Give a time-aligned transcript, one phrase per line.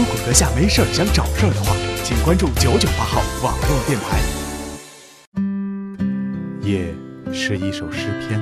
[0.00, 4.18] 如果阁下没事儿想找事儿的话，请关注九九八号网络电台。
[6.62, 6.94] 夜
[7.34, 8.40] 是一首诗篇，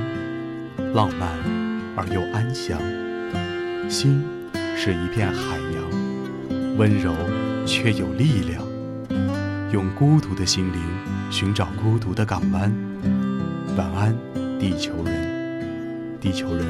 [0.94, 1.28] 浪漫
[1.96, 2.78] 而又安详；
[3.90, 4.24] 心
[4.76, 7.12] 是一片海洋，温柔
[7.66, 8.62] 却有力量。
[9.72, 10.80] 用孤独的心灵
[11.28, 12.72] 寻找孤独的港湾。
[13.76, 14.16] 晚安，
[14.60, 16.64] 地球人，地球人，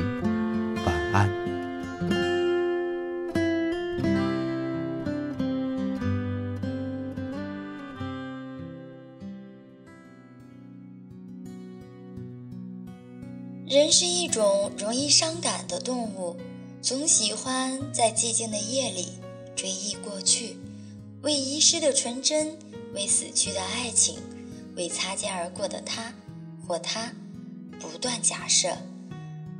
[0.86, 1.47] 晚安。
[13.68, 16.38] 人是一种容易伤感的动物，
[16.80, 19.08] 总喜欢在寂静的夜里
[19.54, 20.56] 追忆过去，
[21.20, 22.56] 为遗失的纯真，
[22.94, 24.20] 为死去的爱情，
[24.74, 26.14] 为擦肩而过的他
[26.66, 27.12] 或她，
[27.78, 28.74] 不断假设：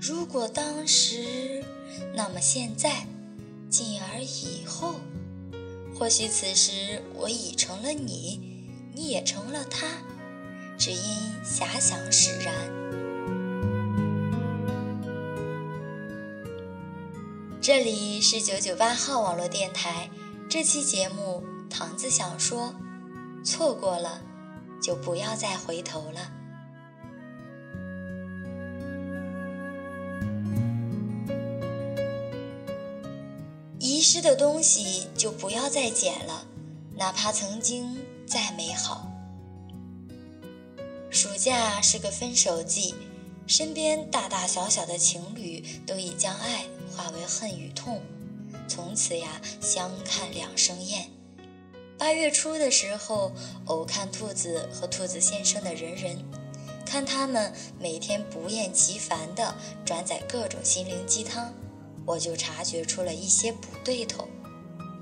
[0.00, 1.62] 如果当时，
[2.14, 3.06] 那么现在，
[3.68, 4.94] 进而以后，
[5.94, 8.40] 或许此时我已成了你，
[8.94, 9.86] 你也成了他，
[10.78, 10.98] 只因
[11.44, 12.54] 遐想使然。
[17.68, 20.08] 这里是九九八号网络电台，
[20.48, 22.74] 这期节目唐子想说，
[23.44, 24.22] 错过了
[24.80, 26.32] 就不要再回头了。
[33.78, 36.46] 遗失的东西就不要再捡了，
[36.96, 39.12] 哪怕曾经再美好。
[41.10, 42.94] 暑假是个分手季，
[43.46, 46.64] 身边大大小小的情侣都已将爱。
[46.98, 48.02] 化为恨与痛，
[48.66, 51.08] 从此呀，相看两生厌。
[51.96, 53.30] 八月初的时候，
[53.66, 56.18] 偶看兔子和兔子先生的人人，
[56.84, 59.54] 看他们每天不厌其烦地
[59.84, 61.54] 转载各种心灵鸡汤，
[62.04, 64.28] 我就察觉出了一些不对头。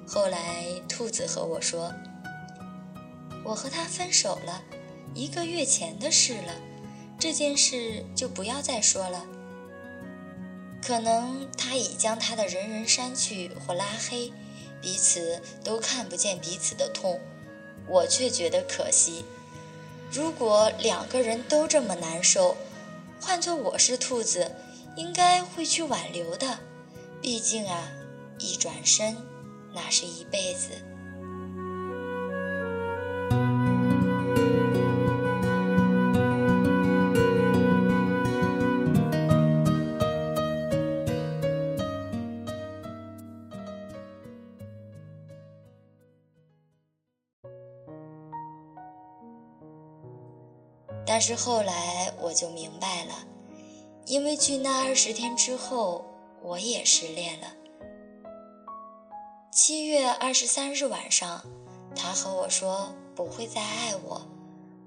[0.07, 1.95] 后来，兔子和我说
[3.43, 4.63] ：“我和他分手了，
[5.15, 6.53] 一个月前的事了，
[7.19, 9.25] 这件事就不要再说了。”
[10.87, 14.33] 可能他已将他的人人删去或拉黑，
[14.81, 17.19] 彼此都看不见彼此的痛，
[17.89, 19.25] 我却觉得可惜。
[20.13, 22.57] 如果两个人都这么难受，
[23.21, 24.55] 换做我是兔子，
[24.95, 26.61] 应该会去挽留的。
[27.21, 27.91] 毕竟啊，
[28.39, 29.17] 一转身，
[29.75, 30.71] 那是一辈子。
[51.07, 53.15] 但是后来我就明白了，
[54.07, 56.05] 因为距那二十天之后，
[56.43, 57.47] 我也失恋了。
[59.53, 61.43] 七月二十三日晚上，
[61.95, 64.21] 他和我说不会再爱我，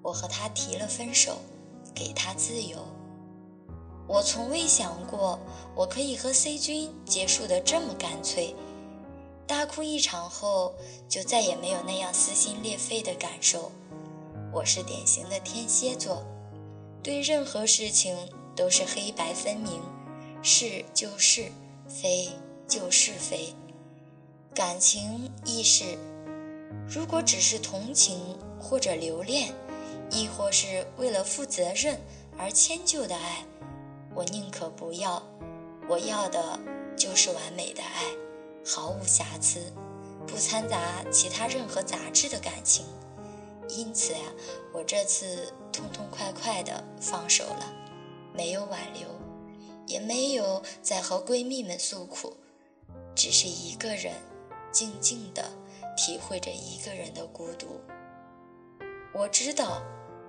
[0.04, 1.38] 我和他提了分手，
[1.96, 2.78] 给他自由。
[4.08, 5.40] 我从未想过
[5.76, 8.56] 我可以和 C 君结束的这么干脆，
[9.48, 10.74] 大哭一场后，
[11.08, 13.72] 就再也没有那样撕心裂肺的感受。
[14.52, 16.26] 我是典型的天蝎座，
[17.04, 18.18] 对任何事情
[18.56, 19.80] 都是黑白分明，
[20.42, 21.52] 是就是，
[21.88, 22.30] 非
[22.68, 23.54] 就是非。
[24.56, 25.98] 感情亦是，
[26.88, 28.20] 如果只是同情
[28.60, 29.54] 或者留恋，
[30.10, 32.02] 亦或是为了负责任
[32.36, 33.46] 而迁就的爱，
[34.16, 35.22] 我宁可不要。
[35.88, 36.60] 我要的
[36.96, 38.04] 就是完美的爱，
[38.66, 39.72] 毫无瑕疵，
[40.28, 42.86] 不掺杂其他任何杂质的感情。
[43.70, 44.20] 因此呀，
[44.74, 47.74] 我这次痛痛快快的放手了，
[48.34, 49.08] 没有挽留，
[49.86, 52.36] 也没有再和闺蜜们诉苦，
[53.16, 54.14] 只是一个人
[54.72, 55.52] 静静的
[55.96, 57.80] 体会着一个人的孤独。
[59.14, 59.82] 我知道，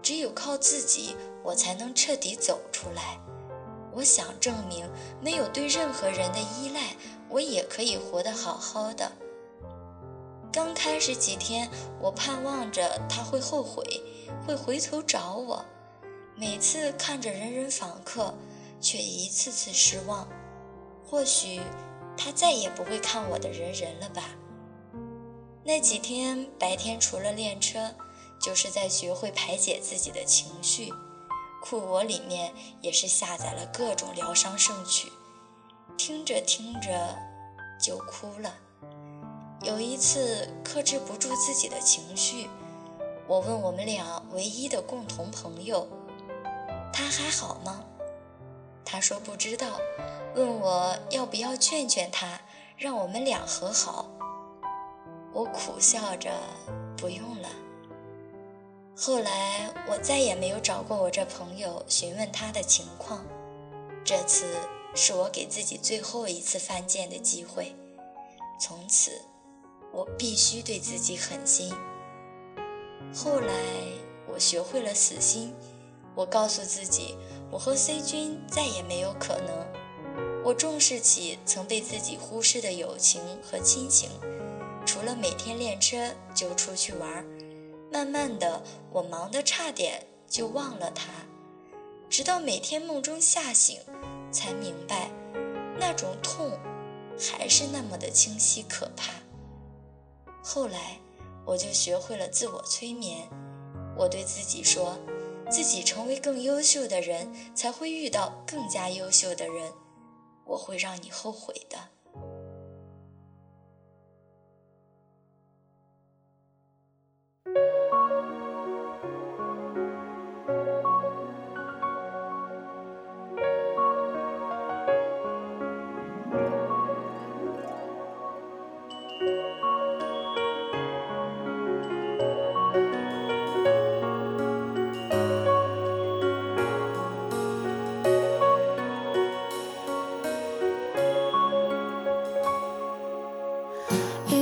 [0.03, 3.19] 只有靠自己，我才能彻底走出来。
[3.93, 4.89] 我想证明，
[5.21, 6.95] 没有对任何人的依赖，
[7.29, 9.11] 我也可以活得好好的。
[10.53, 11.71] 刚开始几天，
[12.01, 13.85] 我盼望着他会后悔，
[14.45, 15.65] 会回头找我。
[16.35, 18.35] 每次看着人人访客，
[18.81, 20.29] 却一次次失望。
[21.05, 21.61] 或许
[22.17, 24.25] 他再也不会看我的人人了吧？
[25.63, 27.95] 那几天白天除了练车，
[28.41, 30.93] 就是在学会排解自己的情绪。
[31.63, 35.13] 酷我里面也是下载了各种疗伤圣曲，
[35.97, 37.17] 听着听着
[37.81, 38.55] 就哭了。
[39.63, 42.49] 有一次克制不住自己的情绪，
[43.27, 45.87] 我问我们俩唯一的共同朋友
[46.93, 47.85] ：“他还好吗？”
[48.85, 49.79] 他说不知道，
[50.35, 52.41] 问我要不要劝劝他，
[52.79, 54.09] 让我们俩和好。
[55.33, 56.33] 我苦笑着，
[56.97, 57.49] 不用了。
[58.97, 63.25] 后来我再也没有找过我这朋友询问他的情况，
[64.05, 64.57] 这次
[64.95, 67.77] 是我给自己最后一次犯贱的机会。
[68.59, 69.23] 从此，
[69.93, 71.73] 我必须对自己狠心。
[73.15, 73.53] 后来
[74.27, 75.55] 我学会了死心，
[76.15, 77.17] 我告诉自己，
[77.51, 79.67] 我和 C 君再也没有可能。
[80.45, 84.11] 我重视起曾被自己忽视的友情和亲情。
[84.87, 87.25] 除了每天练车就出去玩，
[87.93, 91.07] 慢慢的我忙得差点就忘了他，
[92.09, 93.79] 直到每天梦中吓醒，
[94.33, 95.11] 才明白
[95.79, 96.59] 那种痛
[97.19, 99.13] 还是那么的清晰可怕。
[100.43, 100.99] 后来
[101.45, 103.29] 我就学会了自我催眠，
[103.97, 104.99] 我对自己说，
[105.51, 109.73] 自己成为更优秀的人，才会遇到更加优秀的人，
[110.47, 111.77] 我会让你后悔的。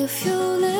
[0.09, 0.78] if you let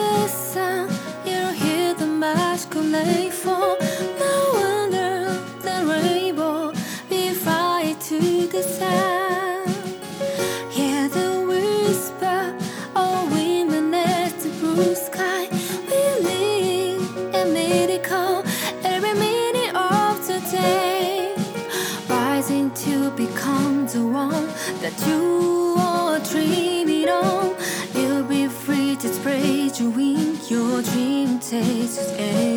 [31.89, 32.48] This is it.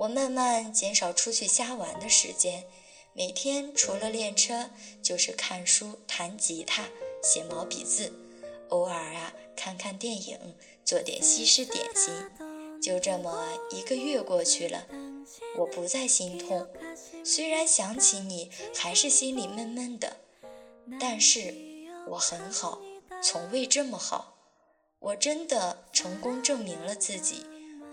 [0.00, 2.64] 我慢慢减少出去瞎玩的时间，
[3.12, 4.70] 每天除了练车，
[5.02, 6.88] 就是看书、弹吉他、
[7.22, 8.10] 写毛笔字，
[8.70, 10.38] 偶尔啊看看电影，
[10.86, 12.14] 做点西式点心。
[12.80, 14.86] 就这么一个月过去了，
[15.58, 16.66] 我不再心痛，
[17.22, 20.16] 虽然想起你还是心里闷闷的，
[20.98, 21.54] 但是
[22.08, 22.80] 我很好，
[23.22, 24.38] 从未这么好。
[24.98, 27.44] 我真的成功证明了自己，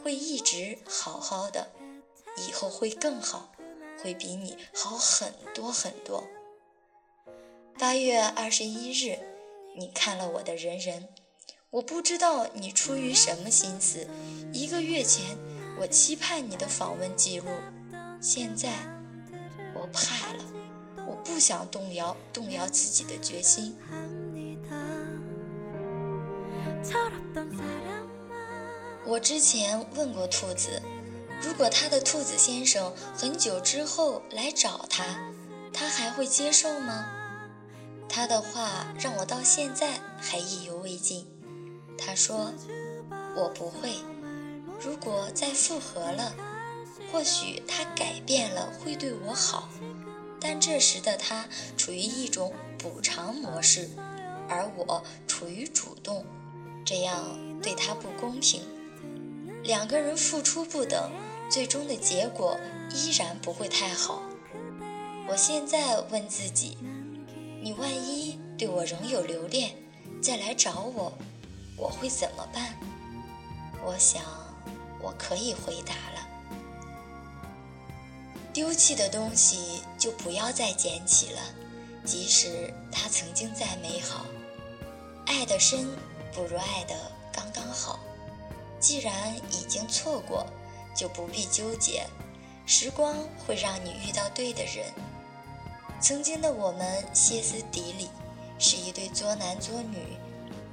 [0.02, 1.72] 会一直好好的，
[2.38, 3.52] 以后会更好，
[4.02, 6.24] 会比你好很多很多。
[7.80, 9.20] 八月二十一日，
[9.76, 11.10] 你看了我的人人，
[11.70, 14.08] 我不知道你出于什么心思。
[14.54, 15.38] 一个月前，
[15.80, 17.48] 我期盼你的访问记录，
[18.22, 18.72] 现在
[19.76, 20.44] 我怕了，
[21.08, 23.76] 我不想动摇动摇自己的决心。
[29.06, 30.82] 我之前问过兔子，
[31.42, 35.04] 如果他的兔子先生很久之后来找他，
[35.72, 37.06] 他还会接受吗？
[38.10, 41.28] 他的话让我到现在还意犹未尽。
[41.98, 42.54] 他说
[43.36, 43.96] ：“我不会。
[44.80, 46.34] 如果再复合了，
[47.12, 49.70] 或许他改变了，会对我好。
[50.40, 53.90] 但这时的他处于一种补偿模式，
[54.48, 56.26] 而我处于主动。”
[56.86, 58.62] 这样对他不公平，
[59.64, 61.12] 两个人付出不等，
[61.50, 62.58] 最终的结果
[62.94, 64.22] 依然不会太好。
[65.28, 66.78] 我现在问自己：
[67.62, 69.76] 你万一对我仍有留恋，
[70.22, 71.12] 再来找我，
[71.76, 72.76] 我会怎么办？
[73.86, 74.22] 我想
[75.02, 76.28] 我可以回答了：
[78.54, 81.42] 丢弃的东西就不要再捡起了，
[82.04, 84.26] 即使它曾经再美好，
[85.26, 85.88] 爱的深。
[86.34, 86.94] 不如爱的
[87.34, 88.00] 刚刚好。
[88.80, 90.46] 既然已经错过，
[90.98, 92.08] 就不必纠结。
[92.66, 94.92] 时光会让你遇到对的人。
[96.02, 98.10] 曾经的我们歇斯底里，
[98.60, 100.18] 是一对作男作女。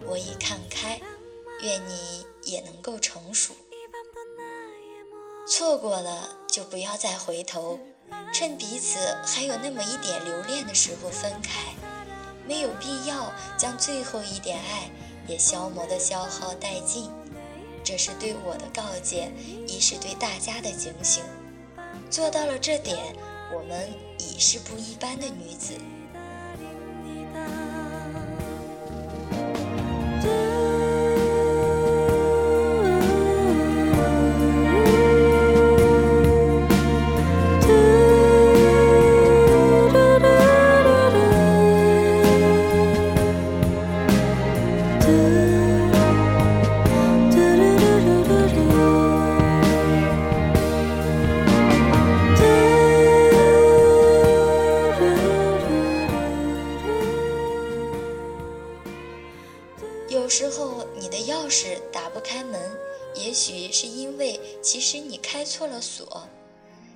[0.07, 1.01] 我已看开，
[1.61, 3.55] 愿你也能够成熟。
[5.47, 7.79] 错过了就不要再回头，
[8.33, 11.75] 趁彼此还有那么一点留恋的时候分开。
[12.47, 14.91] 没有必要将最后一点爱。
[15.27, 17.11] 也消磨的消耗殆尽，
[17.85, 19.31] 这是对我的告诫，
[19.69, 21.23] 亦是对大家的警醒。
[22.11, 22.99] 做到了这点，
[23.55, 23.89] 我们
[24.19, 25.75] 已是不一般的女子。
[63.25, 66.29] 也许是因为，其实你开错了锁，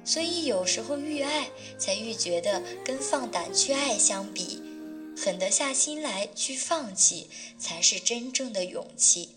[0.05, 4.61] 所以有时候遇爱，才愈觉得跟放胆去爱相比，
[5.17, 9.31] 狠得下心来去放弃，才是真正的勇气。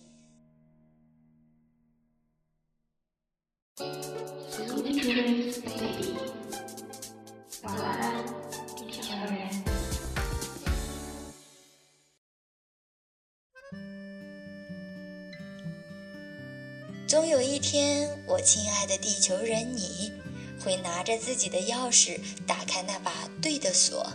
[17.21, 20.11] 总有一天，我亲爱的地球人，你
[20.59, 24.11] 会拿着自己的钥匙打开那把对的锁。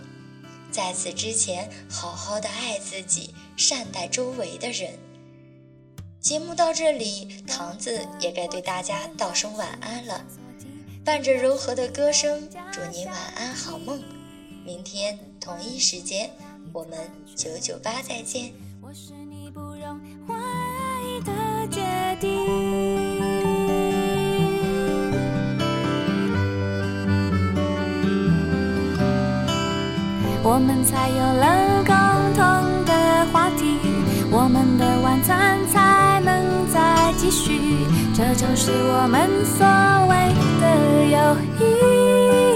[0.73, 4.99] 在此之前，好好的爱自己，善待周围的人。
[6.21, 10.27] 节目到这里，唐子也该对大家道声晚安了。
[11.05, 14.03] 伴着柔和的歌声，祝你晚安好梦。
[14.65, 16.29] 明天同一时间，
[16.73, 18.53] 我们九九八再见。
[18.83, 20.36] 我是你不容怀疑的
[21.77, 21.83] 决
[22.19, 22.31] 定。
[30.43, 31.95] 我们才有了共
[32.35, 32.45] 同
[32.87, 33.77] 的话题，
[34.31, 37.61] 我们的晚餐才能再继续，
[38.15, 39.67] 这就是我们所
[40.09, 40.65] 谓的
[41.13, 42.56] 友谊。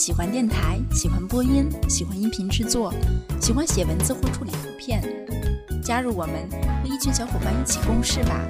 [0.00, 2.90] 喜欢电台，喜欢播音，喜欢音频制作，
[3.38, 5.02] 喜欢写文字或处理图片，
[5.84, 6.48] 加入我们，
[6.82, 8.48] 和一群小伙伴一起共事吧。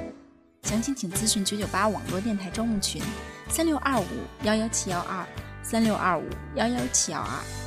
[0.63, 3.01] 详情请咨询九九八网络电台招募群：
[3.49, 4.05] 三六二五
[4.43, 5.27] 幺幺七幺二，
[5.61, 6.23] 三六二五
[6.55, 7.60] 幺幺七幺二。